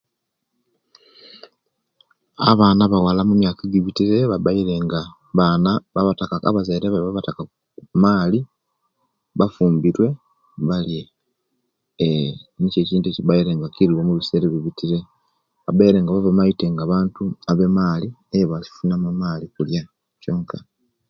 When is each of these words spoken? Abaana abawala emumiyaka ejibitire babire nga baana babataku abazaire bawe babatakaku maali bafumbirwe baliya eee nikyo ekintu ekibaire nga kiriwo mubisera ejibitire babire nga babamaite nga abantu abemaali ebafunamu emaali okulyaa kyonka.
Abaana 2.51 2.81
abawala 2.85 3.19
emumiyaka 3.23 3.61
ejibitire 3.63 4.17
babire 4.31 4.75
nga 4.85 5.01
baana 5.37 5.71
babataku 5.93 6.35
abazaire 6.49 6.85
bawe 6.89 7.05
babatakaku 7.07 7.53
maali 8.03 8.39
bafumbirwe 9.39 10.07
baliya 10.67 11.05
eee 12.05 12.31
nikyo 12.59 12.79
ekintu 12.81 13.07
ekibaire 13.09 13.51
nga 13.55 13.67
kiriwo 13.73 14.01
mubisera 14.07 14.45
ejibitire 14.47 14.97
babire 15.65 15.97
nga 15.99 16.11
babamaite 16.15 16.65
nga 16.71 16.83
abantu 16.85 17.21
abemaali 17.51 18.07
ebafunamu 18.39 19.05
emaali 19.13 19.45
okulyaa 19.47 19.89
kyonka. 20.21 20.57